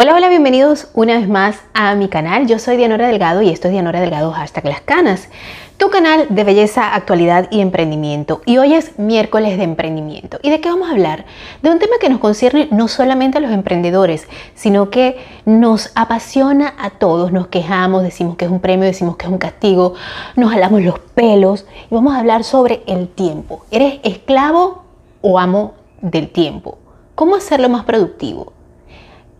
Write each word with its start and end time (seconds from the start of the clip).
Hola, 0.00 0.14
hola, 0.14 0.28
bienvenidos 0.28 0.86
una 0.94 1.18
vez 1.18 1.28
más 1.28 1.58
a 1.74 1.96
mi 1.96 2.06
canal. 2.06 2.46
Yo 2.46 2.60
soy 2.60 2.76
Dianora 2.76 3.08
Delgado 3.08 3.42
y 3.42 3.48
esto 3.48 3.66
es 3.66 3.72
Dianora 3.72 4.00
Delgado 4.00 4.30
hashtag 4.30 4.64
las 4.66 4.80
canas, 4.80 5.28
tu 5.76 5.90
canal 5.90 6.28
de 6.30 6.44
belleza, 6.44 6.94
actualidad 6.94 7.48
y 7.50 7.60
emprendimiento. 7.60 8.40
Y 8.46 8.58
hoy 8.58 8.74
es 8.74 8.96
miércoles 8.96 9.58
de 9.58 9.64
emprendimiento. 9.64 10.38
¿Y 10.40 10.50
de 10.50 10.60
qué 10.60 10.68
vamos 10.68 10.88
a 10.88 10.92
hablar? 10.92 11.24
De 11.62 11.70
un 11.70 11.80
tema 11.80 11.96
que 12.00 12.08
nos 12.08 12.20
concierne 12.20 12.68
no 12.70 12.86
solamente 12.86 13.38
a 13.38 13.40
los 13.40 13.50
emprendedores, 13.50 14.28
sino 14.54 14.88
que 14.88 15.16
nos 15.44 15.90
apasiona 15.96 16.74
a 16.78 16.90
todos. 16.90 17.32
Nos 17.32 17.48
quejamos, 17.48 18.04
decimos 18.04 18.36
que 18.36 18.44
es 18.44 18.52
un 18.52 18.60
premio, 18.60 18.86
decimos 18.86 19.16
que 19.16 19.26
es 19.26 19.32
un 19.32 19.38
castigo, 19.38 19.94
nos 20.36 20.52
jalamos 20.52 20.80
los 20.80 21.00
pelos 21.00 21.66
y 21.90 21.94
vamos 21.96 22.14
a 22.14 22.20
hablar 22.20 22.44
sobre 22.44 22.84
el 22.86 23.08
tiempo. 23.08 23.66
¿Eres 23.72 23.98
esclavo 24.04 24.84
o 25.22 25.40
amo 25.40 25.74
del 26.00 26.28
tiempo? 26.28 26.78
¿Cómo 27.16 27.34
hacerlo 27.34 27.68
más 27.68 27.82
productivo? 27.82 28.57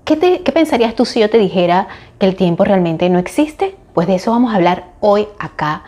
¿Qué, 0.09 0.17
pensarías 0.55 0.95
tú 0.95 1.05
si 1.05 1.21
yo 1.21 1.29
te 1.29 1.37
dijera 1.37 1.87
que 2.19 2.25
el 2.25 2.35
tiempo 2.35 2.65
realmente 2.65 3.11
no 3.11 3.19
existe? 3.19 3.77
Pues 3.93 4.07
de 4.07 4.15
eso 4.15 4.31
vamos 4.31 4.55
a 4.55 4.57
hablar 4.57 4.87
hoy 5.01 5.29
acá 5.39 5.83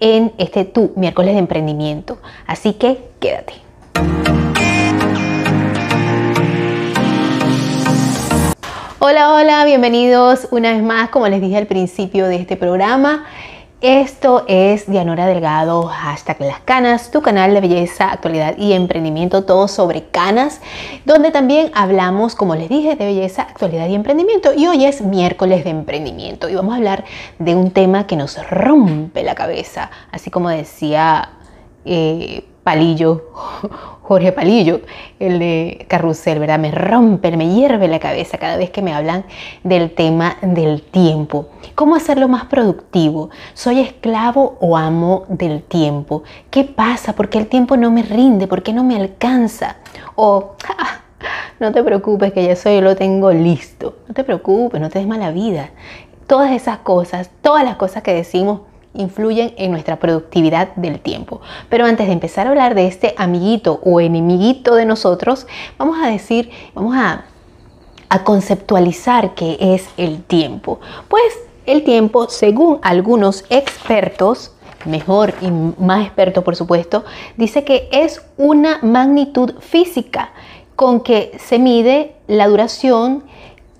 en 0.00 0.32
este 0.38 0.64
tu 0.64 0.94
miércoles 0.96 1.34
de 1.34 1.40
emprendimiento. 1.40 2.16
Así 2.46 2.72
que 2.72 2.98
quédate. 3.20 3.52
Hola, 8.98 9.34
hola, 9.34 9.66
bienvenidos 9.66 10.48
una 10.52 10.72
vez 10.72 10.82
más, 10.82 11.10
como 11.10 11.28
les 11.28 11.42
dije 11.42 11.58
al 11.58 11.66
principio 11.66 12.28
de 12.28 12.36
este 12.36 12.56
programa. 12.56 13.26
Esto 13.82 14.46
es 14.48 14.90
Dianora 14.90 15.26
Delgado, 15.26 15.82
hashtag 15.82 16.40
Las 16.40 16.60
Canas, 16.60 17.10
tu 17.10 17.20
canal 17.20 17.52
de 17.52 17.60
belleza, 17.60 18.10
actualidad 18.10 18.56
y 18.56 18.72
emprendimiento, 18.72 19.44
todo 19.44 19.68
sobre 19.68 20.04
canas, 20.04 20.62
donde 21.04 21.30
también 21.30 21.70
hablamos, 21.74 22.34
como 22.34 22.54
les 22.54 22.70
dije, 22.70 22.96
de 22.96 23.04
belleza, 23.04 23.42
actualidad 23.42 23.86
y 23.88 23.94
emprendimiento. 23.94 24.54
Y 24.54 24.66
hoy 24.66 24.86
es 24.86 25.02
miércoles 25.02 25.62
de 25.64 25.70
emprendimiento 25.70 26.48
y 26.48 26.54
vamos 26.54 26.72
a 26.72 26.76
hablar 26.78 27.04
de 27.38 27.54
un 27.54 27.70
tema 27.70 28.06
que 28.06 28.16
nos 28.16 28.38
rompe 28.48 29.22
la 29.22 29.34
cabeza, 29.34 29.90
así 30.10 30.30
como 30.30 30.48
decía 30.48 31.32
eh, 31.84 32.46
Palillo, 32.66 33.30
Jorge 34.02 34.32
Palillo, 34.32 34.80
el 35.20 35.38
de 35.38 35.86
Carrusel, 35.88 36.40
¿verdad? 36.40 36.58
Me 36.58 36.72
rompe, 36.72 37.30
me 37.36 37.54
hierve 37.54 37.86
la 37.86 38.00
cabeza 38.00 38.38
cada 38.38 38.56
vez 38.56 38.70
que 38.70 38.82
me 38.82 38.92
hablan 38.92 39.24
del 39.62 39.94
tema 39.94 40.36
del 40.42 40.82
tiempo. 40.82 41.46
¿Cómo 41.76 41.94
hacerlo 41.94 42.26
más 42.26 42.46
productivo? 42.46 43.30
¿Soy 43.54 43.78
esclavo 43.78 44.56
o 44.60 44.76
amo 44.76 45.26
del 45.28 45.62
tiempo? 45.62 46.24
¿Qué 46.50 46.64
pasa? 46.64 47.12
¿Por 47.12 47.28
qué 47.28 47.38
el 47.38 47.46
tiempo 47.46 47.76
no 47.76 47.92
me 47.92 48.02
rinde? 48.02 48.48
¿Por 48.48 48.64
qué 48.64 48.72
no 48.72 48.82
me 48.82 48.96
alcanza? 48.96 49.76
O, 50.16 50.56
no 51.60 51.70
te 51.70 51.84
preocupes 51.84 52.32
que 52.32 52.42
ya 52.42 52.50
eso 52.50 52.68
yo 52.68 52.80
lo 52.80 52.96
tengo 52.96 53.30
listo. 53.30 53.98
No 54.08 54.14
te 54.14 54.24
preocupes, 54.24 54.80
no 54.80 54.90
te 54.90 54.98
des 54.98 55.06
mala 55.06 55.30
vida. 55.30 55.70
Todas 56.26 56.50
esas 56.50 56.78
cosas, 56.78 57.30
todas 57.42 57.62
las 57.62 57.76
cosas 57.76 58.02
que 58.02 58.12
decimos 58.12 58.62
influyen 58.96 59.54
en 59.56 59.70
nuestra 59.70 59.96
productividad 59.96 60.74
del 60.76 61.00
tiempo. 61.00 61.40
Pero 61.68 61.84
antes 61.84 62.06
de 62.06 62.12
empezar 62.12 62.46
a 62.46 62.50
hablar 62.50 62.74
de 62.74 62.86
este 62.86 63.14
amiguito 63.16 63.80
o 63.84 64.00
enemiguito 64.00 64.74
de 64.74 64.84
nosotros, 64.84 65.46
vamos 65.78 65.98
a 66.02 66.08
decir, 66.08 66.50
vamos 66.74 66.96
a, 66.96 67.24
conceptualizar 68.24 69.34
qué 69.34 69.58
es 69.60 69.88
el 69.98 70.22
tiempo. 70.22 70.80
Pues 71.08 71.38
el 71.66 71.84
tiempo, 71.84 72.30
según 72.30 72.78
algunos 72.82 73.44
expertos, 73.50 74.52
mejor 74.86 75.34
y 75.42 75.50
más 75.50 76.06
experto 76.06 76.42
por 76.42 76.56
supuesto, 76.56 77.04
dice 77.36 77.64
que 77.64 77.88
es 77.92 78.22
una 78.38 78.78
magnitud 78.80 79.56
física 79.58 80.30
con 80.76 81.00
que 81.00 81.36
se 81.38 81.58
mide 81.58 82.14
la 82.26 82.48
duración 82.48 83.24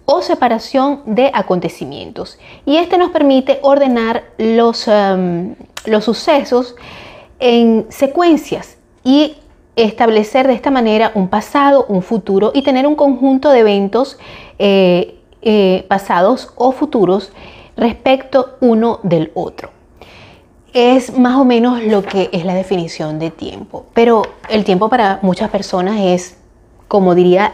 o 0.06 0.22
separación 0.22 1.02
de 1.04 1.30
acontecimientos. 1.34 2.38
Y 2.64 2.76
este 2.76 2.96
nos 2.96 3.10
permite 3.10 3.58
ordenar 3.62 4.24
los, 4.38 4.88
em, 4.88 5.56
los 5.84 6.04
sucesos 6.04 6.76
en 7.38 7.86
secuencias 7.90 8.78
y 9.05 9.36
establecer 9.74 10.46
de 10.46 10.55
esta 10.55 10.70
manera 10.70 11.12
un 11.14 11.28
pasado, 11.28 11.84
un 11.89 12.02
futuro 12.02 12.50
y 12.55 12.62
tener 12.62 12.86
un 12.86 12.95
conjunto 12.95 13.50
de 13.50 13.58
eventos 13.61 14.18
eh, 14.58 15.18
eh, 15.42 15.84
pasados 15.89 16.52
o 16.56 16.72
futuros 16.72 17.30
respecto 17.77 18.56
uno 18.61 19.00
del 19.02 19.33
otro. 19.34 19.70
Es 20.72 21.16
más 21.18 21.36
o 21.39 21.45
menos 21.45 21.83
lo 21.83 22.02
que 22.02 22.30
es 22.33 22.45
la 22.45 22.55
definición 22.55 23.18
de 23.18 23.30
tiempo, 23.30 23.86
pero 23.92 24.22
el 24.48 24.64
tiempo 24.64 24.89
para 24.89 25.18
muchas 25.22 25.50
personas 25.50 26.00
es, 26.00 26.39
como 26.89 27.14
diría 27.14 27.52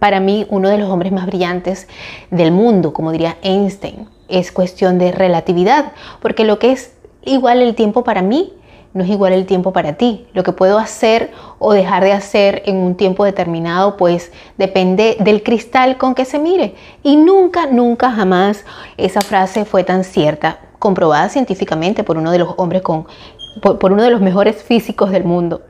para 0.00 0.18
mí 0.18 0.46
uno 0.50 0.68
de 0.68 0.78
los 0.78 0.90
hombres 0.90 1.12
más 1.12 1.26
brillantes 1.26 1.86
del 2.32 2.50
mundo, 2.50 2.92
como 2.92 3.12
diría 3.12 3.36
Einstein. 3.42 4.08
Es 4.28 4.50
cuestión 4.50 4.98
de 4.98 5.12
relatividad, 5.12 5.92
porque 6.20 6.44
lo 6.44 6.58
que 6.58 6.72
es 6.72 6.94
igual 7.22 7.62
el 7.62 7.76
tiempo 7.76 8.02
para 8.02 8.22
mí 8.22 8.54
no 8.92 9.04
es 9.04 9.10
igual 9.10 9.32
el 9.32 9.46
tiempo 9.46 9.72
para 9.72 9.92
ti. 9.92 10.26
Lo 10.32 10.42
que 10.42 10.52
puedo 10.52 10.78
hacer 10.78 11.30
o 11.58 11.72
dejar 11.72 12.02
de 12.02 12.12
hacer 12.12 12.62
en 12.66 12.76
un 12.76 12.96
tiempo 12.96 13.24
determinado, 13.24 13.96
pues 13.96 14.32
depende 14.56 15.16
del 15.20 15.42
cristal 15.42 15.96
con 15.96 16.14
que 16.14 16.24
se 16.24 16.38
mire. 16.38 16.74
Y 17.02 17.16
nunca, 17.16 17.66
nunca, 17.66 18.10
jamás 18.10 18.64
esa 18.96 19.20
frase 19.20 19.64
fue 19.64 19.84
tan 19.84 20.02
cierta, 20.02 20.60
comprobada 20.78 21.28
científicamente 21.28 22.02
por 22.02 22.16
uno 22.16 22.32
de 22.32 22.38
los 22.38 22.54
hombres 22.56 22.82
con 22.82 23.06
por, 23.60 23.92
uno 23.92 24.02
de 24.02 24.10
los 24.10 24.20
mejores 24.20 24.62
físicos 24.62 25.10
del 25.10 25.24
mundo. 25.24 25.62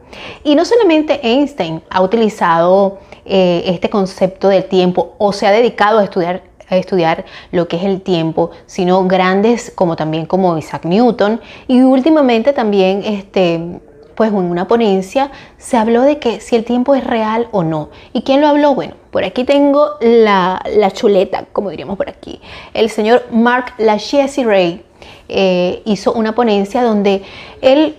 Y 0.45 0.55
no 0.55 0.65
solamente 0.65 1.21
Einstein 1.23 1.83
ha 1.91 2.03
utilizado 2.03 2.99
eh, 3.25 3.63
este 3.67 3.91
concepto 3.91 4.49
del 4.49 4.65
tiempo 4.65 5.15
o 5.19 5.33
se 5.33 5.47
ha 5.47 5.51
dedicado 5.51 5.99
a 5.99 6.05
estudiar 6.05 6.51
a 6.69 6.77
estudiar 6.77 7.25
lo 7.51 7.67
que 7.67 7.77
es 7.77 7.83
el 7.83 8.01
tiempo, 8.01 8.53
sino 8.67 9.05
grandes 9.09 9.73
como 9.75 9.97
también 9.97 10.25
como 10.27 10.57
Isaac 10.57 10.85
Newton 10.85 11.41
y 11.67 11.81
últimamente 11.81 12.53
también 12.53 13.03
este 13.05 13.81
pues 14.15 14.31
en 14.33 14.37
una 14.37 14.69
ponencia 14.69 15.31
se 15.57 15.79
habló 15.79 16.03
de 16.03 16.19
que 16.19 16.41
si 16.41 16.55
el 16.55 16.65
tiempo 16.65 16.95
es 16.95 17.05
real 17.05 17.49
o 17.53 17.63
no. 17.63 17.89
¿Y 18.13 18.21
quién 18.21 18.43
lo 18.43 18.49
habló? 18.49 18.75
Bueno, 18.75 18.95
por 19.11 19.25
aquí 19.25 19.45
tengo 19.45 19.93
la, 20.03 20.63
la 20.77 20.91
chuleta, 20.91 21.47
como 21.53 21.71
diríamos 21.71 21.97
por 21.97 22.11
aquí. 22.11 22.39
El 22.75 22.91
señor 22.91 23.25
Mark 23.31 23.73
Lachaise 23.79 24.45
Ray 24.45 24.85
eh, 25.33 25.83
hizo 25.85 26.13
una 26.13 26.35
ponencia 26.35 26.83
donde 26.83 27.23
él 27.63 27.97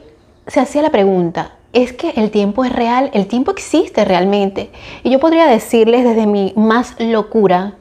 se 0.48 0.60
hacía 0.60 0.82
la 0.82 0.90
pregunta, 0.90 1.54
¿es 1.74 1.94
que 1.94 2.12
el 2.18 2.32
tiempo 2.32 2.66
es 2.66 2.74
real? 2.74 3.10
¿El 3.14 3.28
tiempo 3.28 3.52
existe 3.52 4.04
realmente? 4.06 4.70
Y 5.04 5.10
yo 5.12 5.20
podría 5.20 5.48
decirles 5.48 6.04
desde 6.04 6.28
mi 6.28 6.54
más 6.56 6.96
locura, 7.00 7.76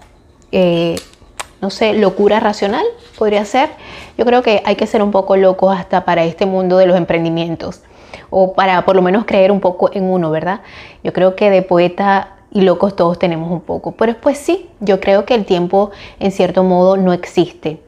eh, 0.53 0.97
no 1.61 1.71
sé, 1.71 1.95
locura 1.95 2.41
racional, 2.41 2.85
podría 3.19 3.45
ser. 3.45 3.71
Yo 4.17 4.25
creo 4.25 4.43
que 4.43 4.63
hay 4.65 4.77
que 4.77 4.87
ser 4.87 5.03
un 5.03 5.11
poco 5.11 5.37
locos 5.37 5.77
hasta 5.77 6.05
para 6.05 6.25
este 6.25 6.47
mundo 6.47 6.79
de 6.79 6.87
los 6.87 6.97
emprendimientos, 6.97 7.83
o 8.31 8.53
para 8.53 8.85
por 8.85 8.97
lo 8.97 9.03
menos 9.03 9.25
creer 9.25 9.51
un 9.51 9.61
poco 9.61 9.91
en 9.93 10.05
uno, 10.05 10.31
¿verdad? 10.31 10.61
Yo 11.03 11.13
creo 11.13 11.35
que 11.35 11.51
de 11.51 11.63
poeta 11.63 12.37
y 12.53 12.63
locos 12.63 12.97
todos 12.97 13.19
tenemos 13.19 13.51
un 13.51 13.61
poco, 13.61 13.93
pero 13.93 14.15
pues 14.21 14.39
sí, 14.39 14.69
yo 14.81 15.01
creo 15.01 15.25
que 15.25 15.35
el 15.35 15.45
tiempo 15.45 15.91
en 16.19 16.33
cierto 16.33 16.63
modo 16.63 16.97
no 16.97 17.13
existe. 17.13 17.81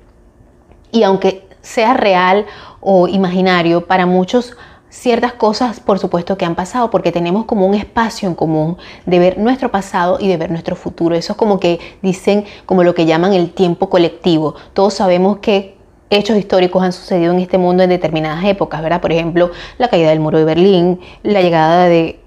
Y 0.91 1.05
aunque 1.05 1.52
sea 1.63 1.95
real 1.95 2.47
o 2.81 3.09
imaginario, 3.09 3.87
para 3.87 4.07
muchos 4.07 4.57
ciertas 4.91 5.33
cosas, 5.33 5.81
por 5.81 5.99
supuesto, 5.99 6.37
que 6.37 6.45
han 6.45 6.55
pasado, 6.55 6.91
porque 6.91 7.13
tenemos 7.13 7.47
como 7.47 7.67
un 7.67 7.75
espacio 7.75 8.29
en 8.29 8.35
común 8.35 8.77
de 9.07 9.19
ver 9.19 9.39
nuestro 9.39 9.71
pasado 9.71 10.19
y 10.21 10.29
de 10.29 10.37
ver 10.37 10.51
nuestro 10.51 10.77
futuro. 10.77 11.15
Eso 11.15 11.33
es 11.33 11.39
como 11.39 11.59
que 11.59 11.81
dicen, 12.03 12.45
como 12.67 12.85
lo 12.85 12.95
que 12.95 13.07
llaman 13.07 13.33
el 13.33 13.53
tiempo 13.53 13.89
colectivo. 13.89 14.55
Todos 14.75 14.95
sabemos 14.95 15.39
que 15.39 15.79
hechos 16.11 16.37
históricos 16.37 16.83
han 16.83 16.93
sucedido 16.93 17.33
en 17.33 17.41
este 17.41 17.57
mundo 17.57 17.83
en 17.83 17.89
determinadas 17.89 18.45
épocas, 18.45 18.83
¿verdad? 18.83 19.01
Por 19.01 19.13
ejemplo, 19.13 19.51
la 19.79 19.89
caída 19.89 20.11
del 20.11 20.21
muro 20.21 20.37
de 20.37 20.45
Berlín, 20.45 21.01
la 21.23 21.41
llegada 21.41 21.87
de 21.87 22.22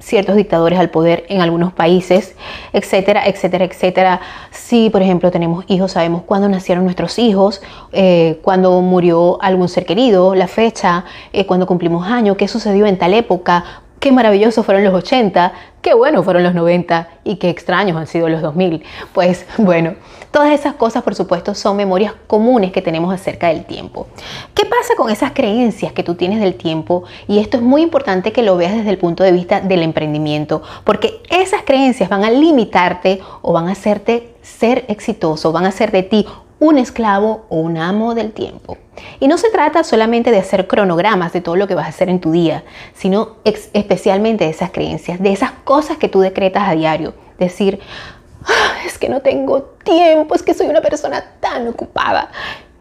ciertos 0.00 0.36
dictadores 0.36 0.78
al 0.78 0.90
poder 0.90 1.24
en 1.28 1.40
algunos 1.40 1.72
países, 1.72 2.36
etcétera, 2.72 3.26
etcétera, 3.26 3.64
etcétera. 3.64 4.20
Si, 4.50 4.90
por 4.90 5.02
ejemplo, 5.02 5.30
tenemos 5.30 5.64
hijos, 5.68 5.92
sabemos 5.92 6.22
cuándo 6.22 6.48
nacieron 6.48 6.84
nuestros 6.84 7.18
hijos, 7.18 7.60
eh, 7.92 8.38
cuándo 8.42 8.80
murió 8.80 9.42
algún 9.42 9.68
ser 9.68 9.86
querido, 9.86 10.34
la 10.34 10.48
fecha, 10.48 11.04
eh, 11.32 11.46
cuándo 11.46 11.66
cumplimos 11.66 12.06
años, 12.06 12.36
qué 12.36 12.48
sucedió 12.48 12.86
en 12.86 12.98
tal 12.98 13.14
época, 13.14 13.64
qué 14.00 14.12
maravillosos 14.12 14.64
fueron 14.64 14.84
los 14.84 14.94
80, 14.94 15.52
qué 15.82 15.94
buenos 15.94 16.24
fueron 16.24 16.42
los 16.42 16.54
90 16.54 17.08
y 17.24 17.36
qué 17.36 17.50
extraños 17.50 17.96
han 17.96 18.06
sido 18.06 18.28
los 18.28 18.42
2000. 18.42 18.82
Pues 19.12 19.46
bueno, 19.58 19.94
todas 20.30 20.52
esas 20.52 20.74
cosas 20.74 21.02
por 21.02 21.14
supuesto 21.14 21.54
son 21.54 21.76
memorias 21.76 22.14
comunes 22.26 22.72
que 22.72 22.82
tenemos 22.82 23.12
acerca 23.12 23.48
del 23.48 23.64
tiempo. 23.64 24.06
¿Qué 24.54 24.64
pasa 24.64 24.94
con 24.96 25.10
esas 25.10 25.32
creencias 25.32 25.92
que 25.92 26.02
tú 26.02 26.14
tienes 26.14 26.40
del 26.40 26.54
tiempo? 26.54 27.04
Y 27.26 27.38
esto 27.38 27.56
es 27.56 27.62
muy 27.62 27.82
importante 27.82 28.32
que 28.32 28.42
lo 28.42 28.56
veas 28.56 28.74
desde 28.74 28.90
el 28.90 28.98
punto 28.98 29.24
de 29.24 29.32
vista 29.32 29.60
del 29.60 29.82
emprendimiento, 29.82 30.62
porque 30.84 31.20
esas 31.30 31.62
creencias 31.62 32.08
van 32.08 32.24
a 32.24 32.30
limitarte 32.30 33.20
o 33.42 33.52
van 33.52 33.68
a 33.68 33.72
hacerte 33.72 34.34
ser 34.42 34.84
exitoso, 34.88 35.52
van 35.52 35.64
a 35.64 35.68
hacer 35.68 35.92
de 35.92 36.02
ti 36.02 36.26
un 36.60 36.78
esclavo 36.78 37.46
o 37.48 37.56
un 37.58 37.78
amo 37.78 38.14
del 38.14 38.32
tiempo. 38.32 38.76
Y 39.20 39.28
no 39.28 39.38
se 39.38 39.50
trata 39.50 39.84
solamente 39.84 40.30
de 40.30 40.38
hacer 40.38 40.66
cronogramas 40.66 41.32
de 41.32 41.40
todo 41.40 41.56
lo 41.56 41.68
que 41.68 41.74
vas 41.74 41.86
a 41.86 41.90
hacer 41.90 42.08
en 42.08 42.20
tu 42.20 42.32
día, 42.32 42.64
sino 42.94 43.36
especialmente 43.44 44.44
de 44.44 44.50
esas 44.50 44.70
creencias, 44.70 45.20
de 45.20 45.32
esas 45.32 45.52
cosas 45.64 45.98
que 45.98 46.08
tú 46.08 46.20
decretas 46.20 46.68
a 46.68 46.72
diario. 46.72 47.14
Decir, 47.38 47.80
Ah, 48.48 48.78
es 48.86 48.98
que 48.98 49.08
no 49.08 49.20
tengo 49.20 49.62
tiempo, 49.84 50.34
es 50.34 50.42
que 50.42 50.54
soy 50.54 50.68
una 50.68 50.80
persona 50.80 51.24
tan 51.40 51.68
ocupada. 51.68 52.30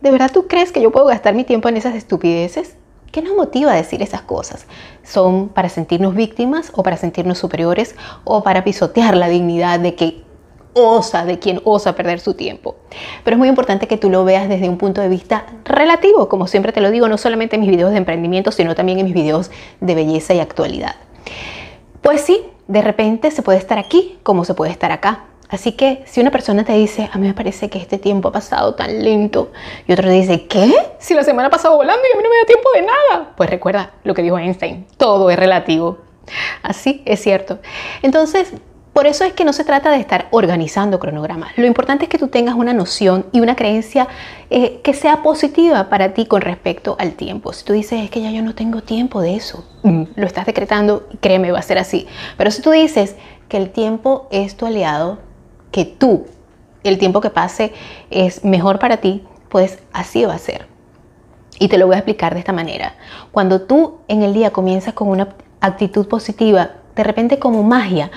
¿De 0.02 0.12
verdad 0.12 0.32
tú 0.32 0.48
crees 0.48 0.72
que 0.72 0.82
yo 0.82 0.92
puedo 0.92 1.08
gastar 1.08 1.34
mi 1.34 1.44
tiempo 1.44 1.68
en 1.70 1.78
esas 1.78 1.96
estupideces? 1.96 2.76
¿Qué 3.12 3.22
nos 3.22 3.36
motiva 3.36 3.72
a 3.72 3.76
decir 3.76 4.02
esas 4.02 4.22
cosas? 4.22 4.68
¿Son 5.04 5.50
para 5.50 5.70
sentirnos 5.70 6.14
víctimas 6.14 6.72
o 6.74 6.84
para 6.84 6.98
sentirnos 6.98 7.38
superiores 7.38 7.96
o 8.24 8.44
para 8.44 8.64
pisotear 8.64 9.18
la 9.18 9.30
dignidad 9.30 9.80
de 9.80 9.96
que 9.96 10.24
osa, 10.74 11.26
de 11.26 11.40
quien 11.40 11.62
osa 11.64 11.96
perder 11.96 12.20
su 12.20 12.34
tiempo? 12.34 12.76
Pero 13.24 13.36
es 13.36 13.38
muy 13.40 13.48
importante 13.48 13.88
que 13.88 13.98
tú 13.98 14.10
lo 14.10 14.26
veas 14.26 14.50
desde 14.50 14.70
un 14.70 14.78
punto 14.78 15.02
de 15.02 15.10
vista 15.10 15.46
relativo, 15.66 16.30
como 16.30 16.48
siempre 16.48 16.72
te 16.72 16.82
lo 16.82 16.92
digo, 16.92 17.08
no 17.08 17.18
solamente 17.18 17.56
en 17.56 17.62
mis 17.62 17.70
videos 17.70 17.92
de 17.92 17.98
emprendimiento, 17.98 18.52
sino 18.52 18.76
también 18.76 19.00
en 19.00 19.06
mis 19.06 19.14
videos 19.14 19.52
de 19.80 19.96
belleza 19.96 20.34
y 20.34 20.40
actualidad. 20.40 20.96
Pues 22.02 22.22
sí, 22.22 22.46
de 22.68 22.82
repente 22.82 23.32
se 23.32 23.42
puede 23.42 23.58
estar 23.58 23.78
aquí 23.80 24.18
como 24.24 24.46
se 24.46 24.54
puede 24.54 24.72
estar 24.72 24.92
acá. 24.92 25.26
Así 25.50 25.72
que 25.72 26.04
si 26.06 26.20
una 26.20 26.30
persona 26.30 26.66
te 26.66 26.74
dice, 26.74 27.10
a 27.12 27.18
mí 27.18 27.28
me 27.28 27.34
parece 27.34 27.70
que 27.70 27.80
este 27.80 27.98
tiempo 27.98 28.30
ha 28.30 28.32
pasado 28.34 28.76
tan 28.76 29.02
lento, 29.02 29.52
y 29.88 29.94
otro 29.94 30.08
te 30.08 30.14
dice, 30.14 30.46
¿qué? 30.46 30.74
Si 31.00 31.14
la 31.14 31.24
semana 31.24 31.48
ha 31.48 31.52
pasado 31.52 31.78
volando 31.78 32.02
y 32.04 32.14
a 32.14 32.18
mí 32.18 32.24
no 32.24 32.30
me 32.30 32.36
da 32.36 32.46
tiempo 32.46 32.70
de 32.76 32.82
nada. 32.82 33.34
Pues 33.38 33.50
recuerda 33.50 33.94
lo 34.04 34.14
que 34.14 34.24
dijo 34.24 34.38
Einstein, 34.38 34.86
todo 34.98 35.30
es 35.30 35.40
relativo. 35.40 36.00
Así 36.64 37.02
es 37.06 37.22
cierto. 37.22 37.60
Entonces, 38.02 38.54
por 38.98 39.06
eso 39.06 39.26
es 39.26 39.34
que 39.34 39.46
no 39.46 39.54
se 39.54 39.64
trata 39.64 39.92
de 39.92 40.00
estar 40.00 40.28
organizando 40.32 40.98
cronogramas. 40.98 41.56
Lo 41.56 41.68
importante 41.68 42.06
es 42.06 42.10
que 42.10 42.18
tú 42.18 42.30
tengas 42.30 42.56
una 42.56 42.74
noción 42.74 43.28
y 43.32 43.42
una 43.42 43.56
creencia 43.56 44.08
eh, 44.50 44.82
que 44.84 44.96
sea 44.96 45.22
positiva 45.22 45.88
para 45.88 46.16
ti 46.16 46.26
con 46.26 46.42
respecto 46.42 46.96
al 46.98 47.12
tiempo. 47.12 47.54
Si 47.54 47.64
tú 47.64 47.74
dices, 47.74 48.04
es 48.04 48.10
que 48.10 48.24
ya 48.24 48.32
yo 48.32 48.42
no 48.42 48.56
tengo 48.56 48.82
tiempo 48.82 49.22
de 49.22 49.36
eso, 49.36 49.64
mm. 49.84 50.02
lo 50.16 50.26
estás 50.26 50.48
decretando, 50.48 51.08
créeme, 51.20 51.52
va 51.52 51.60
a 51.60 51.62
ser 51.62 51.78
así. 51.78 52.08
Pero 52.38 52.50
si 52.50 52.64
tú 52.64 52.72
dices 52.72 53.16
que 53.50 53.58
el 53.58 53.70
tiempo 53.70 54.28
es 54.32 54.58
tu 54.58 54.66
aliado, 54.66 55.20
que 55.70 55.86
tú, 55.86 56.26
el 56.84 56.98
tiempo 56.98 57.22
que 57.22 57.30
pase 57.30 57.74
es 58.10 58.44
mejor 58.44 58.80
para 58.80 58.98
ti, 58.98 59.28
pues 59.50 59.78
así 59.94 60.26
va 60.26 60.34
a 60.34 60.40
ser. 60.40 60.66
Y 61.60 61.68
te 61.68 61.78
lo 61.78 61.86
voy 61.86 61.98
a 61.98 62.00
explicar 62.00 62.34
de 62.34 62.40
esta 62.40 62.52
manera. 62.52 62.96
Cuando 63.32 63.62
tú 63.62 64.00
en 64.08 64.24
el 64.24 64.34
día 64.34 64.50
comienzas 64.50 64.96
con 64.96 65.08
una 65.08 65.36
actitud 65.62 66.08
positiva, 66.08 66.72
de 66.96 67.04
repente 67.04 67.38
como 67.38 67.62
magia, 67.62 68.10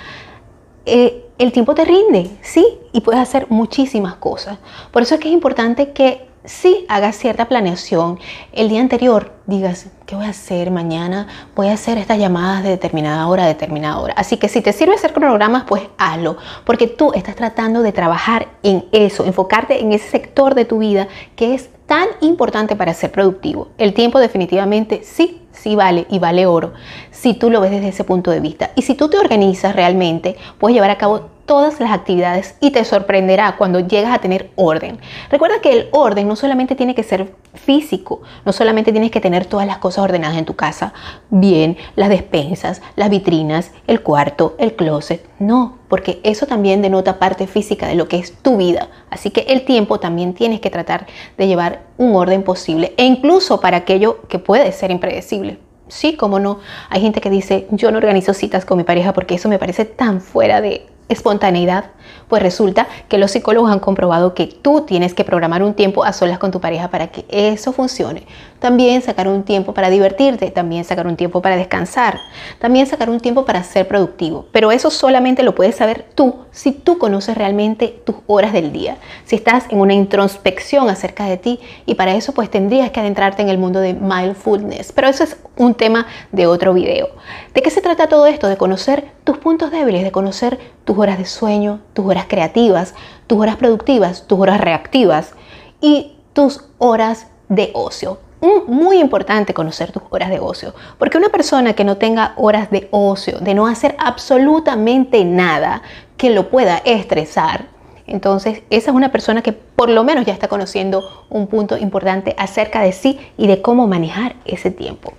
eh, 0.91 1.25
el 1.39 1.53
tiempo 1.53 1.75
te 1.75 1.85
rinde, 1.85 2.31
¿sí? 2.43 2.67
Y 2.93 3.01
puedes 3.01 3.21
hacer 3.21 3.47
muchísimas 3.49 4.17
cosas. 4.17 4.59
Por 4.91 5.03
eso 5.03 5.15
es 5.15 5.21
que 5.21 5.29
es 5.29 5.35
importante 5.35 5.93
que 5.93 6.29
sí 6.45 6.85
hagas 6.89 7.17
cierta 7.17 7.49
planeación. 7.49 8.19
El 8.53 8.69
día 8.69 8.81
anterior 8.81 9.33
digas, 9.47 9.87
¿qué 10.07 10.17
voy 10.17 10.25
a 10.25 10.31
hacer 10.31 10.71
mañana? 10.71 11.29
Voy 11.55 11.69
a 11.69 11.75
hacer 11.75 11.99
estas 11.99 12.19
llamadas 12.19 12.63
de 12.63 12.71
determinada 12.71 13.27
hora 13.27 13.45
a 13.45 13.47
determinada 13.47 13.99
hora. 13.99 14.15
Así 14.17 14.37
que 14.37 14.49
si 14.49 14.61
te 14.61 14.73
sirve 14.73 14.95
hacer 14.95 15.13
cronogramas, 15.13 15.65
pues 15.67 15.83
hazlo, 15.97 16.37
porque 16.65 16.87
tú 16.87 17.13
estás 17.15 17.37
tratando 17.37 17.83
de 17.83 17.93
trabajar 17.93 18.49
en 18.63 18.87
eso, 18.93 19.25
enfocarte 19.25 19.81
en 19.81 19.93
ese 19.93 20.09
sector 20.09 20.55
de 20.55 20.65
tu 20.65 20.79
vida 20.79 21.09
que 21.37 21.55
es 21.55 21.71
tan 21.91 22.07
importante 22.21 22.77
para 22.77 22.95
ser 22.95 23.11
productivo. 23.11 23.71
El 23.77 23.95
tiempo 23.95 24.21
definitivamente 24.21 25.01
sí, 25.03 25.43
sí 25.51 25.75
vale 25.75 26.07
y 26.09 26.21
vale 26.21 26.47
oro 26.47 26.73
si 27.11 27.35
tú 27.35 27.51
lo 27.51 27.61
ves 27.61 27.73
desde 27.73 27.89
ese 27.89 28.05
punto 28.05 28.31
de 28.31 28.39
vista. 28.39 28.71
Y 28.77 28.83
si 28.83 28.95
tú 28.95 29.11
te 29.11 29.19
organizas 29.19 29.75
realmente, 29.75 30.37
puedes 30.61 30.77
llevar 30.77 30.91
a 30.91 30.99
cabo 30.99 31.31
todas 31.51 31.81
las 31.81 31.91
actividades 31.91 32.55
y 32.61 32.71
te 32.71 32.85
sorprenderá 32.85 33.57
cuando 33.57 33.81
llegas 33.81 34.15
a 34.15 34.21
tener 34.21 34.53
orden. 34.55 35.01
Recuerda 35.31 35.61
que 35.61 35.73
el 35.73 35.89
orden 35.91 36.29
no 36.29 36.37
solamente 36.37 36.77
tiene 36.77 36.95
que 36.95 37.03
ser 37.03 37.35
físico, 37.55 38.23
no 38.45 38.53
solamente 38.53 38.93
tienes 38.93 39.11
que 39.11 39.21
tener 39.21 39.47
todas 39.47 39.67
las 39.67 39.79
cosas 39.79 40.05
ordenadas 40.05 40.39
en 40.39 40.45
tu 40.45 40.55
casa, 40.55 40.93
bien, 41.29 41.77
las 41.97 42.09
despensas, 42.09 42.83
las 42.95 43.11
vitrinas, 43.11 43.73
el 43.89 44.01
cuarto, 44.01 44.55
el 44.59 44.77
closet, 44.77 45.29
no, 45.41 45.79
porque 45.89 46.21
eso 46.23 46.47
también 46.47 46.83
denota 46.83 47.19
parte 47.19 47.49
física 47.49 47.89
de 47.89 47.97
lo 47.97 48.07
que 48.07 48.19
es 48.19 48.33
tu 48.33 48.57
vida. 48.57 48.87
Así 49.11 49.33
que 49.33 49.41
el 49.49 49.65
tiempo 49.65 49.99
también 49.99 50.35
tienes 50.35 50.61
que 50.61 50.71
tratar 50.71 51.09
de 51.37 51.49
llevar 51.49 51.81
un 51.97 52.15
orden 52.15 52.45
posible 52.45 52.95
e 52.97 53.05
incluso 53.05 53.61
para 53.61 53.79
aquello 53.79 54.23
que 54.29 54.39
puede 54.39 54.71
ser 54.71 54.93
impredecible. 54.93 55.59
Sí, 55.89 56.15
como 56.17 56.39
no. 56.39 56.61
Hay 56.89 57.01
gente 57.01 57.21
que 57.21 57.31
dice, 57.31 57.67
yo 57.73 57.91
no 57.91 57.99
organizo 57.99 58.35
citas 58.35 58.65
con 58.65 58.79
mi 58.79 58.85
pareja 58.85 59.13
porque 59.13 59.35
eso 59.35 59.49
me 59.49 59.59
parece 59.59 59.85
tan 59.85 60.21
fuera 60.21 60.61
de 60.61 60.87
espontaneidad, 61.11 61.91
pues 62.29 62.43
resulta 62.43 62.87
que 63.09 63.19
los 63.19 63.33
psicólogos 63.33 63.71
han 63.71 63.81
comprobado 63.81 64.35
que 64.35 64.47
tú 64.47 64.83
tienes 64.83 65.15
que 65.15 65.25
programar 65.25 65.63
un 65.63 65.75
tiempo 65.75 66.05
a 66.05 66.13
solas 66.13 66.39
con 66.39 66.51
tu 66.51 66.61
pareja 66.61 66.89
para 66.89 67.09
que 67.09 67.25
eso 67.29 67.73
funcione. 67.73 68.27
También 68.61 69.03
sacar 69.03 69.27
un 69.27 69.43
tiempo 69.43 69.75
para 69.75 69.91
divertirte, 69.91 70.51
también 70.51 70.85
sacar 70.85 71.07
un 71.07 71.17
tiempo 71.17 71.41
para 71.43 71.57
descansar, 71.57 72.19
también 72.59 72.87
sacar 72.87 73.11
un 73.11 73.21
tiempo 73.21 73.45
para 73.45 73.63
ser 73.63 73.89
productivo. 73.89 74.47
Pero 74.53 74.71
eso 74.71 74.91
solamente 74.91 75.43
lo 75.43 75.55
puedes 75.55 75.77
saber 75.77 76.07
tú 76.15 76.41
si 76.51 76.73
tú 76.73 76.99
conoces 76.99 77.37
realmente 77.37 78.01
tus 78.05 78.17
horas 78.27 78.53
del 78.53 78.73
día, 78.73 78.97
si 79.25 79.37
estás 79.37 79.65
en 79.71 79.81
una 79.81 79.95
introspección 79.95 80.89
acerca 80.89 81.25
de 81.25 81.37
ti 81.37 81.61
y 81.87 81.95
para 81.95 82.15
eso 82.15 82.33
pues 82.33 82.51
tendrías 82.51 82.91
que 82.91 83.01
adentrarte 83.01 83.43
en 83.43 83.49
el 83.49 83.59
mundo 83.59 83.81
de 83.81 83.95
mindfulness. 83.95 84.93
Pero 84.93 85.09
eso 85.09 85.25
es 85.25 85.37
un 85.57 85.75
tema 85.75 86.07
de 86.33 86.47
otro 86.47 86.75
video. 86.75 87.09
¿De 87.55 87.63
qué 87.63 87.71
se 87.71 87.81
trata 87.81 88.09
todo 88.09 88.27
esto? 88.27 88.49
De 88.49 88.57
conocer 88.57 89.13
tus 89.25 89.39
puntos 89.39 89.71
débiles, 89.71 90.03
de 90.03 90.13
conocer 90.13 90.59
tus 90.85 90.99
horas 90.99 91.19
de 91.19 91.27
sueño, 91.27 91.81
horas 92.05 92.27
creativas, 92.29 92.95
tus 93.27 93.39
horas 93.41 93.57
productivas, 93.57 94.27
tus 94.27 94.39
horas 94.39 94.61
reactivas 94.61 95.35
y 95.81 96.17
tus 96.33 96.65
horas 96.79 97.27
de 97.49 97.71
ocio. 97.75 98.19
Muy 98.67 98.99
importante 98.99 99.53
conocer 99.53 99.93
tus 99.93 100.03
horas 100.09 100.31
de 100.31 100.41
ocio, 100.41 100.75
porque 100.99 101.19
una 101.19 101.29
persona 101.29 101.75
que 101.75 101.85
no 101.85 101.99
tenga 101.99 102.33
horas 102.37 102.71
de 102.71 102.89
ocio, 102.91 103.39
de 103.41 103.55
no 103.55 103.67
hacer 103.67 103.95
absolutamente 103.99 105.25
nada 105.27 105.83
que 106.17 106.31
lo 106.31 106.49
pueda 106.49 106.79
estresar, 106.79 107.67
entonces 108.11 108.63
esa 108.71 108.91
es 108.91 108.97
una 108.97 109.13
persona 109.13 109.41
que 109.41 109.53
por 109.53 109.89
lo 109.89 110.03
menos 110.03 110.27
ya 110.27 110.33
está 110.33 110.49
conociendo 110.49 111.27
un 111.31 111.47
punto 111.47 111.77
importante 111.79 112.35
acerca 112.37 112.83
de 112.83 112.93
sí 112.93 113.21
y 113.39 113.47
de 113.47 113.63
cómo 113.63 113.87
manejar 113.87 114.35
ese 114.45 114.73
tiempo. 114.73 115.13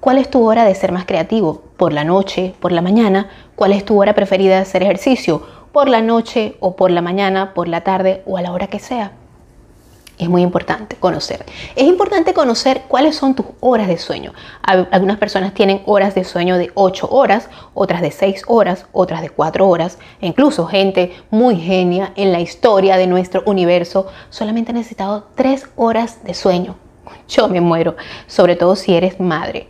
¿Cuál 0.00 0.18
es 0.18 0.28
tu 0.28 0.44
hora 0.44 0.64
de 0.64 0.74
ser 0.74 0.92
más 0.92 1.04
creativo? 1.04 1.62
¿Por 1.76 1.92
la 1.92 2.04
noche? 2.04 2.54
¿Por 2.60 2.72
la 2.72 2.82
mañana? 2.82 3.28
¿Cuál 3.54 3.72
es 3.72 3.84
tu 3.84 4.00
hora 4.00 4.14
preferida 4.14 4.56
de 4.56 4.62
hacer 4.62 4.82
ejercicio? 4.82 5.42
¿Por 5.76 5.90
la 5.90 6.00
noche 6.00 6.56
o 6.60 6.74
por 6.74 6.90
la 6.90 7.02
mañana, 7.02 7.52
por 7.52 7.68
la 7.68 7.82
tarde 7.82 8.22
o 8.24 8.38
a 8.38 8.40
la 8.40 8.50
hora 8.50 8.66
que 8.66 8.78
sea? 8.78 9.12
Es 10.16 10.26
muy 10.26 10.40
importante 10.40 10.96
conocer. 10.96 11.44
Es 11.74 11.84
importante 11.84 12.32
conocer 12.32 12.84
cuáles 12.88 13.14
son 13.14 13.34
tus 13.34 13.44
horas 13.60 13.86
de 13.86 13.98
sueño. 13.98 14.32
Algunas 14.62 15.18
personas 15.18 15.52
tienen 15.52 15.82
horas 15.84 16.14
de 16.14 16.24
sueño 16.24 16.56
de 16.56 16.70
8 16.72 17.08
horas, 17.10 17.50
otras 17.74 18.00
de 18.00 18.10
6 18.10 18.44
horas, 18.46 18.86
otras 18.92 19.20
de 19.20 19.28
4 19.28 19.68
horas. 19.68 19.98
E 20.22 20.28
incluso 20.28 20.66
gente 20.66 21.14
muy 21.30 21.56
genia 21.56 22.14
en 22.16 22.32
la 22.32 22.40
historia 22.40 22.96
de 22.96 23.06
nuestro 23.06 23.42
universo 23.44 24.06
solamente 24.30 24.70
ha 24.70 24.74
necesitado 24.74 25.26
3 25.34 25.68
horas 25.76 26.24
de 26.24 26.32
sueño. 26.32 26.76
Yo 27.28 27.48
me 27.48 27.60
muero, 27.60 27.96
sobre 28.26 28.56
todo 28.56 28.76
si 28.76 28.94
eres 28.94 29.20
madre. 29.20 29.68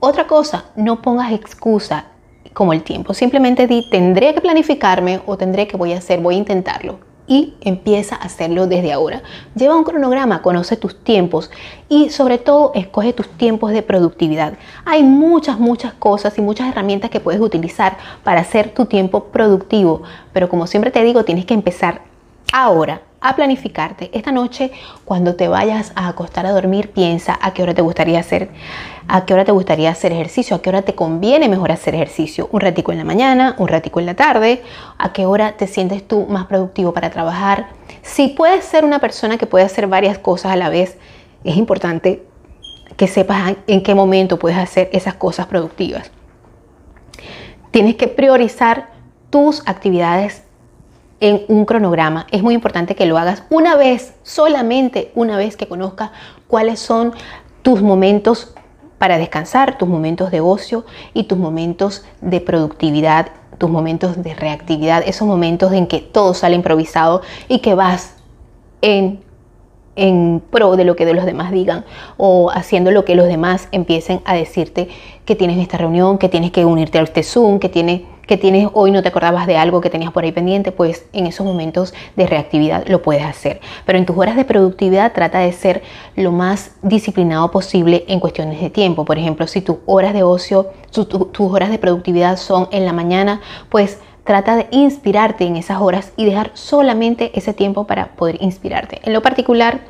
Otra 0.00 0.26
cosa, 0.26 0.66
no 0.76 1.00
pongas 1.00 1.32
excusa 1.32 2.08
como 2.56 2.72
el 2.72 2.82
tiempo. 2.82 3.12
Simplemente 3.12 3.66
di, 3.66 3.86
tendré 3.90 4.32
que 4.32 4.40
planificarme 4.40 5.20
o 5.26 5.36
tendré 5.36 5.68
que 5.68 5.76
voy 5.76 5.92
a 5.92 5.98
hacer, 5.98 6.20
voy 6.20 6.36
a 6.36 6.38
intentarlo. 6.38 6.98
Y 7.26 7.52
empieza 7.60 8.16
a 8.16 8.20
hacerlo 8.20 8.66
desde 8.66 8.94
ahora. 8.94 9.22
Lleva 9.54 9.76
un 9.76 9.84
cronograma, 9.84 10.40
conoce 10.40 10.78
tus 10.78 11.04
tiempos 11.04 11.50
y 11.90 12.08
sobre 12.08 12.38
todo 12.38 12.72
escoge 12.74 13.12
tus 13.12 13.28
tiempos 13.28 13.72
de 13.72 13.82
productividad. 13.82 14.54
Hay 14.86 15.02
muchas, 15.02 15.58
muchas 15.58 15.92
cosas 15.92 16.38
y 16.38 16.40
muchas 16.40 16.68
herramientas 16.68 17.10
que 17.10 17.20
puedes 17.20 17.42
utilizar 17.42 17.98
para 18.24 18.40
hacer 18.40 18.72
tu 18.72 18.86
tiempo 18.86 19.24
productivo. 19.24 20.04
Pero 20.32 20.48
como 20.48 20.66
siempre 20.66 20.90
te 20.90 21.04
digo, 21.04 21.26
tienes 21.26 21.44
que 21.44 21.52
empezar 21.52 22.00
ahora 22.56 23.02
a 23.20 23.36
planificarte. 23.36 24.10
Esta 24.14 24.32
noche, 24.32 24.72
cuando 25.04 25.36
te 25.36 25.46
vayas 25.46 25.92
a 25.94 26.08
acostar 26.08 26.46
a 26.46 26.52
dormir, 26.52 26.90
piensa 26.90 27.38
a 27.40 27.52
qué 27.52 27.62
hora 27.62 27.74
te 27.74 27.82
gustaría 27.82 28.18
hacer, 28.18 28.50
a 29.08 29.26
qué 29.26 29.34
hora 29.34 29.44
te 29.44 29.52
gustaría 29.52 29.90
hacer 29.90 30.12
ejercicio, 30.12 30.56
a 30.56 30.62
qué 30.62 30.70
hora 30.70 30.82
te 30.82 30.94
conviene 30.94 31.50
mejor 31.50 31.70
hacer 31.70 31.94
ejercicio. 31.94 32.48
Un 32.52 32.60
ratico 32.60 32.92
en 32.92 32.98
la 32.98 33.04
mañana, 33.04 33.56
un 33.58 33.68
ratico 33.68 34.00
en 34.00 34.06
la 34.06 34.14
tarde, 34.14 34.62
a 34.96 35.12
qué 35.12 35.26
hora 35.26 35.56
te 35.56 35.66
sientes 35.66 36.06
tú 36.06 36.26
más 36.30 36.46
productivo 36.46 36.94
para 36.94 37.10
trabajar. 37.10 37.66
Si 38.02 38.28
puedes 38.28 38.64
ser 38.64 38.84
una 38.84 39.00
persona 39.00 39.36
que 39.36 39.46
puede 39.46 39.64
hacer 39.64 39.86
varias 39.86 40.18
cosas 40.18 40.52
a 40.52 40.56
la 40.56 40.70
vez, 40.70 40.96
es 41.44 41.56
importante 41.56 42.24
que 42.96 43.06
sepas 43.06 43.56
en 43.66 43.82
qué 43.82 43.94
momento 43.94 44.38
puedes 44.38 44.56
hacer 44.56 44.88
esas 44.92 45.14
cosas 45.14 45.46
productivas. 45.46 46.10
Tienes 47.70 47.96
que 47.96 48.08
priorizar 48.08 48.88
tus 49.28 49.62
actividades 49.66 50.45
en 51.20 51.44
un 51.48 51.64
cronograma. 51.64 52.26
Es 52.30 52.42
muy 52.42 52.54
importante 52.54 52.94
que 52.94 53.06
lo 53.06 53.18
hagas 53.18 53.44
una 53.50 53.76
vez, 53.76 54.14
solamente 54.22 55.12
una 55.14 55.36
vez 55.36 55.56
que 55.56 55.68
conozcas 55.68 56.10
cuáles 56.46 56.80
son 56.80 57.12
tus 57.62 57.82
momentos 57.82 58.54
para 58.98 59.18
descansar, 59.18 59.78
tus 59.78 59.88
momentos 59.88 60.30
de 60.30 60.40
ocio 60.40 60.84
y 61.14 61.24
tus 61.24 61.38
momentos 61.38 62.04
de 62.20 62.40
productividad, 62.40 63.28
tus 63.58 63.70
momentos 63.70 64.22
de 64.22 64.34
reactividad, 64.34 65.02
esos 65.06 65.26
momentos 65.26 65.72
en 65.72 65.86
que 65.86 66.00
todo 66.00 66.34
sale 66.34 66.56
improvisado 66.56 67.22
y 67.48 67.60
que 67.60 67.74
vas 67.74 68.16
en, 68.82 69.20
en 69.96 70.42
pro 70.50 70.76
de 70.76 70.84
lo 70.84 70.96
que 70.96 71.06
de 71.06 71.14
los 71.14 71.24
demás 71.24 71.50
digan 71.52 71.84
o 72.16 72.50
haciendo 72.50 72.90
lo 72.90 73.04
que 73.04 73.14
los 73.14 73.26
demás 73.26 73.68
empiecen 73.72 74.20
a 74.24 74.34
decirte 74.34 74.88
que 75.24 75.34
tienes 75.34 75.58
esta 75.58 75.78
reunión, 75.78 76.18
que 76.18 76.28
tienes 76.28 76.50
que 76.50 76.64
unirte 76.64 76.98
a 76.98 77.02
este 77.02 77.22
Zoom, 77.22 77.58
que 77.58 77.68
tienes 77.68 78.02
que 78.26 78.36
tienes 78.36 78.68
hoy, 78.72 78.90
no 78.90 79.02
te 79.02 79.08
acordabas 79.08 79.46
de 79.46 79.56
algo 79.56 79.80
que 79.80 79.90
tenías 79.90 80.12
por 80.12 80.24
ahí 80.24 80.32
pendiente, 80.32 80.72
pues 80.72 81.06
en 81.12 81.26
esos 81.26 81.46
momentos 81.46 81.94
de 82.16 82.26
reactividad 82.26 82.86
lo 82.88 83.02
puedes 83.02 83.24
hacer. 83.24 83.60
Pero 83.84 83.98
en 83.98 84.06
tus 84.06 84.16
horas 84.16 84.36
de 84.36 84.44
productividad 84.44 85.12
trata 85.12 85.38
de 85.38 85.52
ser 85.52 85.82
lo 86.16 86.32
más 86.32 86.72
disciplinado 86.82 87.50
posible 87.50 88.04
en 88.08 88.20
cuestiones 88.20 88.60
de 88.60 88.70
tiempo. 88.70 89.04
Por 89.04 89.18
ejemplo, 89.18 89.46
si 89.46 89.60
tus 89.60 89.76
horas 89.86 90.12
de 90.12 90.22
ocio, 90.22 90.70
tus 90.90 91.52
horas 91.52 91.70
de 91.70 91.78
productividad 91.78 92.36
son 92.36 92.68
en 92.72 92.84
la 92.84 92.92
mañana, 92.92 93.40
pues 93.68 93.98
trata 94.24 94.56
de 94.56 94.66
inspirarte 94.72 95.44
en 95.44 95.56
esas 95.56 95.80
horas 95.80 96.12
y 96.16 96.24
dejar 96.24 96.50
solamente 96.54 97.30
ese 97.38 97.54
tiempo 97.54 97.86
para 97.86 98.08
poder 98.16 98.42
inspirarte. 98.42 99.00
En 99.04 99.12
lo 99.12 99.22
particular, 99.22 99.80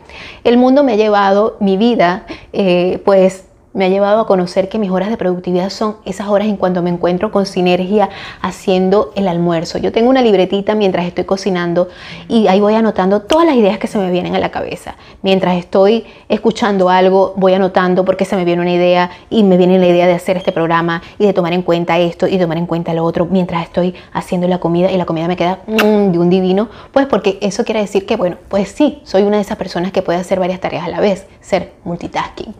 el 0.45 0.59
mundo 0.59 0.85
me 0.85 0.93
ha 0.93 0.97
llevado 0.97 1.57
mi 1.59 1.76
vida, 1.78 2.26
eh, 2.52 3.00
pues 3.05 3.47
me 3.76 3.85
ha 3.85 3.88
llevado 3.90 4.21
a 4.21 4.26
conocer 4.26 4.71
que 4.71 4.78
mis 4.78 4.90
horas 4.90 5.11
de 5.11 5.18
productividad 5.18 5.68
son 5.68 5.97
esas 6.06 6.28
horas 6.28 6.49
en 6.49 6.56
cuando 6.56 6.83
me 6.83 6.88
encuentro 6.88 7.30
con 7.30 7.45
sinergia 7.45 8.09
haciendo 8.40 9.12
el 9.16 9.28
almuerzo. 9.28 9.76
Yo 9.76 9.92
tengo 9.92 10.09
una 10.09 10.23
libretita 10.23 10.75
mientras 10.75 11.04
estoy 11.06 11.25
cocinando 11.25 11.88
y 12.26 12.49
ahí 12.49 12.59
voy 12.59 12.75
anotando 12.75 13.21
todas 13.21 13.47
las 13.47 13.54
ideas 13.54 13.78
que 13.78 13.87
se 13.87 13.99
me 13.99 14.11
vienen 14.11 14.35
a 14.35 14.38
la 14.38 14.50
cabeza. 14.50 14.97
Mientras 15.21 15.59
estoy 15.59 16.06
escuchando 16.30 16.88
algo, 16.88 17.35
voy 17.37 17.52
anotando 17.52 18.06
porque 18.06 18.25
se 18.25 18.35
me 18.35 18.47
viene 18.47 18.62
una 18.62 18.73
idea 18.73 19.11
y 19.28 19.42
me 19.42 19.59
viene 19.59 19.78
la 19.78 19.88
idea 19.88 20.06
de 20.06 20.14
hacer 20.14 20.38
este 20.38 20.52
programa 20.52 21.02
y 21.18 21.26
de 21.26 21.35
tomar 21.35 21.52
en 21.52 21.61
cuenta 21.61 21.99
esto 21.99 22.26
y 22.26 22.38
tomar 22.38 22.56
en 22.56 22.64
cuenta 22.64 22.95
lo 22.95 23.04
otro 23.04 23.26
mientras 23.26 23.62
estoy 23.62 23.95
haciendo 24.14 24.49
la 24.49 24.59
comida 24.59 24.90
y 24.90 24.97
la 24.97 25.04
comida 25.04 25.28
me 25.28 25.37
queda 25.37 25.59
mm, 25.66 26.12
de 26.12 26.18
un 26.18 26.30
divino. 26.30 26.71
Pues 26.92 27.04
porque 27.04 27.37
eso 27.42 27.62
quiere 27.66 27.80
decir 27.80 28.06
que, 28.06 28.16
bueno, 28.16 28.38
pues 28.49 28.71
sí, 28.71 29.02
soy 29.04 29.25
una 29.25 29.37
de 29.37 29.42
esas 29.42 29.59
personas 29.59 29.92
que 29.92 30.00
puede 30.00 30.18
hacer 30.18 30.40
varias 30.40 30.61
tareas 30.61 30.87
a 30.87 30.88
la 30.88 31.00
vez, 31.00 31.26
ser 31.42 31.75
multitasking. 31.85 32.54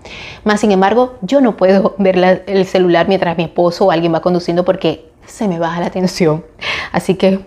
Más 0.45 0.61
sin 0.61 0.73
embargo, 0.73 1.06
yo 1.23 1.41
no 1.41 1.57
puedo 1.57 1.95
ver 1.99 2.45
el 2.47 2.67
celular 2.67 3.09
mientras 3.09 3.37
mi 3.37 3.45
esposo 3.45 3.87
o 3.87 3.91
alguien 3.91 4.15
va 4.15 4.21
conduciendo 4.21 4.65
porque 4.65 5.11
se 5.27 5.49
me 5.49 5.59
baja 5.59 5.81
la 5.81 5.87
atención. 5.87 6.45
Así 6.93 7.15
que, 7.15 7.41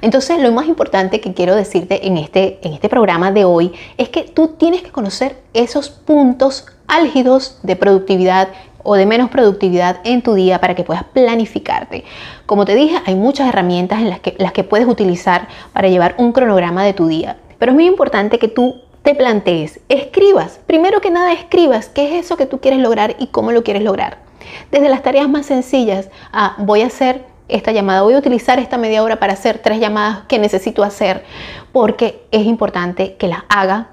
entonces 0.00 0.40
lo 0.40 0.52
más 0.52 0.66
importante 0.66 1.20
que 1.20 1.34
quiero 1.34 1.54
decirte 1.54 2.06
en 2.06 2.16
este, 2.16 2.58
en 2.62 2.72
este 2.72 2.88
programa 2.88 3.30
de 3.30 3.44
hoy 3.44 3.72
es 3.98 4.08
que 4.08 4.22
tú 4.22 4.48
tienes 4.48 4.82
que 4.82 4.90
conocer 4.90 5.36
esos 5.52 5.90
puntos 5.90 6.66
álgidos 6.86 7.58
de 7.62 7.76
productividad 7.76 8.48
o 8.82 8.94
de 8.94 9.06
menos 9.06 9.30
productividad 9.30 9.98
en 10.04 10.22
tu 10.22 10.34
día 10.34 10.60
para 10.60 10.74
que 10.74 10.84
puedas 10.84 11.04
planificarte. 11.04 12.04
Como 12.46 12.64
te 12.64 12.74
dije, 12.74 12.96
hay 13.04 13.14
muchas 13.14 13.48
herramientas 13.48 14.00
en 14.00 14.10
las 14.10 14.20
que, 14.20 14.34
las 14.38 14.52
que 14.52 14.64
puedes 14.64 14.88
utilizar 14.88 15.48
para 15.72 15.88
llevar 15.88 16.14
un 16.18 16.32
cronograma 16.32 16.82
de 16.84 16.94
tu 16.94 17.06
día. 17.06 17.36
Pero 17.58 17.72
es 17.72 17.76
muy 17.76 17.86
importante 17.86 18.38
que 18.38 18.48
tú 18.48 18.80
te 19.02 19.14
plantees, 19.14 19.80
escribas, 19.88 20.60
primero 20.66 21.00
que 21.00 21.10
nada 21.10 21.32
escribas 21.32 21.88
qué 21.88 22.08
es 22.08 22.24
eso 22.26 22.36
que 22.36 22.46
tú 22.46 22.60
quieres 22.60 22.80
lograr 22.80 23.16
y 23.18 23.28
cómo 23.28 23.52
lo 23.52 23.62
quieres 23.62 23.82
lograr. 23.82 24.18
Desde 24.70 24.88
las 24.88 25.02
tareas 25.02 25.28
más 25.28 25.46
sencillas, 25.46 26.10
a 26.32 26.54
voy 26.58 26.82
a 26.82 26.86
hacer 26.86 27.24
esta 27.48 27.72
llamada, 27.72 28.02
voy 28.02 28.14
a 28.14 28.18
utilizar 28.18 28.58
esta 28.58 28.78
media 28.78 29.02
hora 29.02 29.18
para 29.18 29.32
hacer 29.32 29.58
tres 29.58 29.80
llamadas 29.80 30.24
que 30.28 30.38
necesito 30.38 30.84
hacer, 30.84 31.24
porque 31.72 32.22
es 32.30 32.46
importante 32.46 33.16
que 33.16 33.28
las 33.28 33.42
haga, 33.48 33.88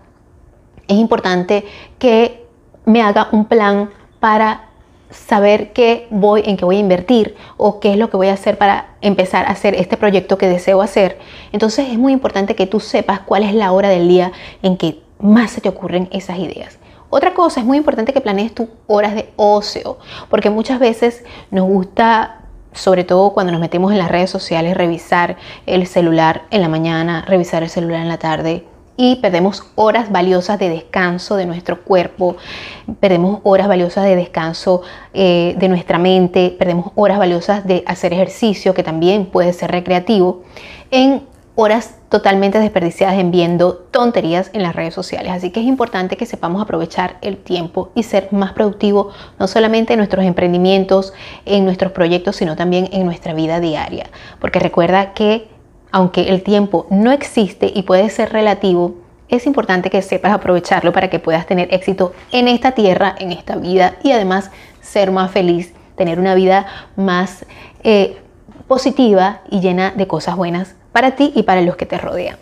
es 0.87 0.97
importante 0.97 1.65
que 1.99 2.45
me 2.85 3.01
haga 3.01 3.29
un 3.31 3.45
plan 3.45 3.89
para 4.19 4.66
saber 5.09 5.73
qué 5.73 6.07
voy, 6.09 6.43
en 6.45 6.57
qué 6.57 6.65
voy 6.65 6.77
a 6.77 6.79
invertir 6.79 7.35
o 7.57 7.79
qué 7.79 7.91
es 7.91 7.97
lo 7.97 8.09
que 8.09 8.17
voy 8.17 8.27
a 8.27 8.33
hacer 8.33 8.57
para 8.57 8.95
empezar 9.01 9.45
a 9.45 9.51
hacer 9.51 9.75
este 9.75 9.97
proyecto 9.97 10.37
que 10.37 10.47
deseo 10.47 10.81
hacer. 10.81 11.17
Entonces 11.51 11.87
es 11.89 11.97
muy 11.97 12.13
importante 12.13 12.55
que 12.55 12.67
tú 12.67 12.79
sepas 12.79 13.21
cuál 13.21 13.43
es 13.43 13.53
la 13.53 13.71
hora 13.71 13.89
del 13.89 14.07
día 14.07 14.31
en 14.61 14.77
que 14.77 15.01
más 15.19 15.51
se 15.51 15.61
te 15.61 15.69
ocurren 15.69 16.09
esas 16.11 16.37
ideas. 16.39 16.79
Otra 17.09 17.33
cosa, 17.33 17.61
es 17.61 17.65
muy 17.65 17.77
importante 17.77 18.11
que 18.11 18.19
planees 18.19 18.53
tus 18.53 18.67
horas 18.85 19.15
de 19.15 19.29
ocio, 19.37 19.97
porque 20.29 20.49
muchas 20.49 20.79
veces 20.79 21.23
nos 21.51 21.65
gusta 21.65 22.41
sobre 22.73 23.03
todo 23.03 23.33
cuando 23.33 23.51
nos 23.51 23.61
metemos 23.61 23.91
en 23.91 23.97
las 23.97 24.11
redes 24.11 24.29
sociales, 24.29 24.77
revisar 24.77 25.37
el 25.65 25.87
celular 25.87 26.43
en 26.51 26.61
la 26.61 26.69
mañana, 26.69 27.23
revisar 27.27 27.63
el 27.63 27.69
celular 27.69 28.01
en 28.01 28.07
la 28.07 28.19
tarde, 28.19 28.67
y 28.97 29.17
perdemos 29.17 29.63
horas 29.75 30.11
valiosas 30.11 30.59
de 30.59 30.69
descanso 30.69 31.35
de 31.35 31.45
nuestro 31.45 31.83
cuerpo, 31.83 32.35
perdemos 32.99 33.39
horas 33.43 33.67
valiosas 33.67 34.03
de 34.05 34.15
descanso 34.15 34.81
eh, 35.13 35.55
de 35.57 35.69
nuestra 35.69 35.99
mente, 35.99 36.55
perdemos 36.57 36.91
horas 36.95 37.19
valiosas 37.19 37.65
de 37.65 37.83
hacer 37.85 38.11
ejercicio, 38.11 38.73
que 38.73 38.83
también 38.83 39.27
puede 39.27 39.53
ser 39.53 39.71
recreativo, 39.71 40.43
en 40.89 41.21
horas 41.59 41.95
totalmente 42.09 42.59
desperdiciadas 42.59 43.17
en 43.17 43.31
viendo 43.31 43.73
tonterías 43.75 44.51
en 44.53 44.61
las 44.61 44.75
redes 44.75 44.93
sociales. 44.93 45.31
Así 45.31 45.49
que 45.49 45.59
es 45.59 45.65
importante 45.65 46.15
que 46.15 46.27
sepamos 46.27 46.61
aprovechar 46.61 47.17
el 47.21 47.37
tiempo 47.37 47.91
y 47.95 48.03
ser 48.03 48.31
más 48.31 48.53
productivo, 48.53 49.09
no 49.39 49.47
solamente 49.47 49.93
en 49.93 49.97
nuestros 49.97 50.23
emprendimientos, 50.23 51.13
en 51.45 51.65
nuestros 51.65 51.91
proyectos, 51.91 52.35
sino 52.35 52.55
también 52.55 52.89
en 52.91 53.05
nuestra 53.05 53.33
vida 53.33 53.59
diaria. 53.59 54.05
Porque 54.39 54.59
recuerda 54.59 55.13
que 55.13 55.49
aunque 55.91 56.29
el 56.29 56.43
tiempo 56.43 56.87
no 56.89 57.11
existe 57.11 57.71
y 57.73 57.83
puede 57.83 58.09
ser 58.09 58.31
relativo, 58.31 58.95
es 59.29 59.45
importante 59.45 59.89
que 59.89 60.01
sepas 60.01 60.33
aprovecharlo 60.33 60.93
para 60.93 61.09
que 61.09 61.19
puedas 61.19 61.45
tener 61.45 61.73
éxito 61.73 62.13
en 62.31 62.47
esta 62.47 62.71
tierra, 62.71 63.15
en 63.19 63.31
esta 63.31 63.55
vida 63.55 63.95
y 64.03 64.11
además 64.11 64.51
ser 64.81 65.11
más 65.11 65.31
feliz, 65.31 65.73
tener 65.95 66.19
una 66.19 66.35
vida 66.35 66.65
más 66.95 67.45
eh, 67.83 68.17
positiva 68.67 69.41
y 69.49 69.59
llena 69.59 69.91
de 69.91 70.07
cosas 70.07 70.35
buenas 70.35 70.75
para 70.91 71.11
ti 71.11 71.31
y 71.35 71.43
para 71.43 71.61
los 71.61 71.75
que 71.75 71.85
te 71.85 71.97
rodean. 71.97 72.37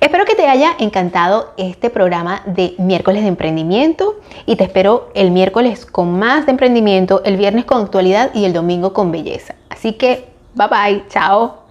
Espero 0.00 0.24
que 0.24 0.34
te 0.34 0.46
haya 0.46 0.72
encantado 0.78 1.52
este 1.56 1.90
programa 1.90 2.42
de 2.46 2.74
miércoles 2.78 3.22
de 3.22 3.28
emprendimiento 3.28 4.20
y 4.46 4.56
te 4.56 4.64
espero 4.64 5.10
el 5.14 5.30
miércoles 5.30 5.86
con 5.86 6.18
más 6.18 6.46
de 6.46 6.52
emprendimiento, 6.52 7.22
el 7.24 7.36
viernes 7.36 7.64
con 7.64 7.82
actualidad 7.82 8.30
y 8.34 8.44
el 8.44 8.52
domingo 8.52 8.92
con 8.92 9.10
belleza. 9.10 9.54
Así 9.68 9.94
que, 9.94 10.28
bye 10.54 10.68
bye, 10.68 11.04
chao. 11.08 11.63